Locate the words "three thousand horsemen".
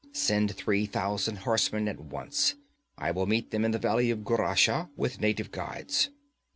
0.55-1.87